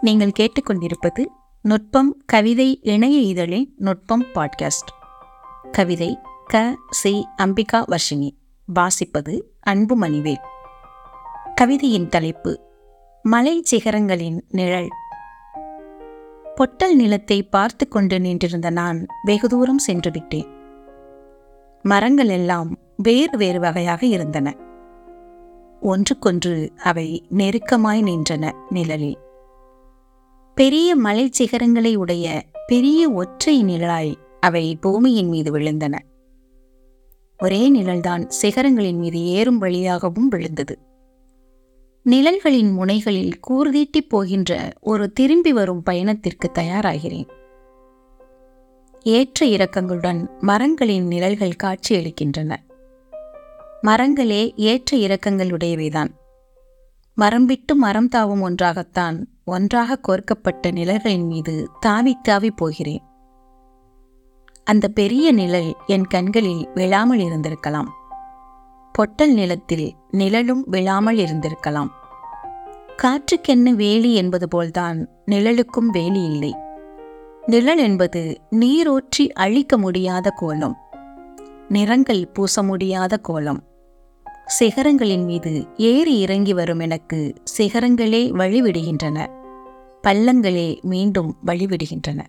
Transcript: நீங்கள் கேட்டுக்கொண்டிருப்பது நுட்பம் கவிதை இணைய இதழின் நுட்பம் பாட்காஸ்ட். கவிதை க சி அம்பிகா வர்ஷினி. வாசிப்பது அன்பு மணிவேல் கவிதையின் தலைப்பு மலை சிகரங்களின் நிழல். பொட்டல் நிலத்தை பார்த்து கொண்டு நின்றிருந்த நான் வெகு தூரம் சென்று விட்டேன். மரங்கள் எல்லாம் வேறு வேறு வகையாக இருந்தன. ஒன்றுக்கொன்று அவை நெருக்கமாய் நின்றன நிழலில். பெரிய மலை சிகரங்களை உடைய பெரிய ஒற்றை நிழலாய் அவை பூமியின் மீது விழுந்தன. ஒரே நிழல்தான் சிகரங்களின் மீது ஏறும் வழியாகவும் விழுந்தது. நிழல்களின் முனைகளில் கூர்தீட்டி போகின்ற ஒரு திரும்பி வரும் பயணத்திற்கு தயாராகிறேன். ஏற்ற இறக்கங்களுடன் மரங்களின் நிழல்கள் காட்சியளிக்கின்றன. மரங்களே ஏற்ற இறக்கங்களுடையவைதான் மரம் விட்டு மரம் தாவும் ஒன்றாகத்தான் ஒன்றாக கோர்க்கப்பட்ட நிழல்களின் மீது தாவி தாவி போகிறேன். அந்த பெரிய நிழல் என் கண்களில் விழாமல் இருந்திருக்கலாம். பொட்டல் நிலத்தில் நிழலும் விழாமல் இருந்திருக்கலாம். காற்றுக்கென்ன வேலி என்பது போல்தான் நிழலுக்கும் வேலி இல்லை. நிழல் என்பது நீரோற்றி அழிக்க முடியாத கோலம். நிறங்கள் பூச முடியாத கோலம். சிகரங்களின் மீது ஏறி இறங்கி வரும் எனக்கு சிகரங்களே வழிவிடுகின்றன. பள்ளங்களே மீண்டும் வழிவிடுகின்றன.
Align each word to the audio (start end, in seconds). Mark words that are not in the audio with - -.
நீங்கள் 0.00 0.32
கேட்டுக்கொண்டிருப்பது 0.40 1.24
நுட்பம் 1.62 2.22
கவிதை 2.26 2.80
இணைய 2.82 3.18
இதழின் 3.18 3.74
நுட்பம் 3.76 4.24
பாட்காஸ்ட். 4.34 4.90
கவிதை 5.72 6.18
க 6.44 6.76
சி 6.90 7.26
அம்பிகா 7.38 7.84
வர்ஷினி. 7.86 8.30
வாசிப்பது 8.74 9.40
அன்பு 9.60 9.98
மணிவேல் 9.98 10.44
கவிதையின் 11.54 12.08
தலைப்பு 12.08 12.60
மலை 13.22 13.62
சிகரங்களின் 13.70 14.40
நிழல். 14.48 14.88
பொட்டல் 16.54 16.96
நிலத்தை 16.96 17.42
பார்த்து 17.42 17.88
கொண்டு 17.88 18.20
நின்றிருந்த 18.20 18.70
நான் 18.70 19.06
வெகு 19.22 19.48
தூரம் 19.48 19.78
சென்று 19.78 20.10
விட்டேன். 20.10 20.46
மரங்கள் 21.82 22.28
எல்லாம் 22.28 22.78
வேறு 22.96 23.38
வேறு 23.38 23.60
வகையாக 23.60 24.06
இருந்தன. 24.06 24.56
ஒன்றுக்கொன்று 25.80 26.72
அவை 26.82 27.26
நெருக்கமாய் 27.30 28.02
நின்றன 28.02 28.52
நிழலில். 28.70 29.18
பெரிய 30.54 30.96
மலை 30.96 31.30
சிகரங்களை 31.38 31.94
உடைய 31.94 32.42
பெரிய 32.66 33.10
ஒற்றை 33.10 33.64
நிழலாய் 33.64 34.14
அவை 34.40 34.76
பூமியின் 34.76 35.28
மீது 35.28 35.58
விழுந்தன. 35.58 35.98
ஒரே 37.42 37.70
நிழல்தான் 37.70 38.28
சிகரங்களின் 38.42 38.94
மீது 38.94 39.24
ஏறும் 39.24 39.58
வழியாகவும் 39.58 40.28
விழுந்தது. 40.28 40.78
நிழல்களின் 42.02 42.70
முனைகளில் 42.70 43.32
கூர்தீட்டி 43.50 44.00
போகின்ற 44.08 44.72
ஒரு 44.80 45.12
திரும்பி 45.12 45.52
வரும் 45.52 45.82
பயணத்திற்கு 45.82 46.50
தயாராகிறேன். 46.54 47.28
ஏற்ற 49.02 49.46
இறக்கங்களுடன் 49.46 50.28
மரங்களின் 50.40 51.06
நிழல்கள் 51.06 51.56
காட்சியளிக்கின்றன. 51.62 52.56
மரங்களே 53.82 54.52
ஏற்ற 54.56 54.96
இறக்கங்களுடையவைதான் 54.96 56.10
மரம் 57.16 57.44
விட்டு 57.44 57.74
மரம் 57.74 58.08
தாவும் 58.08 58.40
ஒன்றாகத்தான் 58.40 59.26
ஒன்றாக 59.44 59.96
கோர்க்கப்பட்ட 59.96 60.70
நிழல்களின் 60.70 61.26
மீது 61.26 61.70
தாவி 61.80 62.16
தாவி 62.22 62.50
போகிறேன். 62.50 63.02
அந்த 64.64 64.88
பெரிய 64.88 65.32
நிழல் 65.32 65.74
என் 65.86 66.04
கண்களில் 66.04 66.68
விழாமல் 66.74 67.18
இருந்திருக்கலாம். 67.18 67.86
பொட்டல் 68.92 69.32
நிலத்தில் 69.32 69.94
நிழலும் 70.10 70.64
விழாமல் 70.66 71.16
இருந்திருக்கலாம். 71.16 71.88
காற்றுக்கென்ன 72.96 73.72
வேலி 73.72 74.14
என்பது 74.14 74.48
போல்தான் 74.48 75.08
நிழலுக்கும் 75.26 75.90
வேலி 75.92 76.22
இல்லை. 76.22 76.54
நிழல் 77.46 77.78
என்பது 77.78 78.40
நீரோற்றி 78.50 79.32
அழிக்க 79.32 79.78
முடியாத 79.78 80.30
கோலம். 80.30 80.76
நிறங்கள் 81.68 82.28
பூச 82.28 82.62
முடியாத 82.62 83.16
கோலம். 83.16 83.62
சிகரங்களின் 84.60 85.24
மீது 85.24 85.66
ஏறி 85.76 86.18
இறங்கி 86.18 86.52
வரும் 86.52 86.78
எனக்கு 86.78 87.34
சிகரங்களே 87.58 88.30
வழிவிடுகின்றன. 88.30 89.28
பள்ளங்களே 90.02 90.82
மீண்டும் 90.82 91.36
வழிவிடுகின்றன. 91.46 92.26